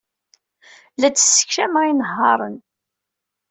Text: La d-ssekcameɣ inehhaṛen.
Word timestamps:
La 0.97 1.09
d-ssekcameɣ 1.09 1.83
inehhaṛen. 1.91 2.55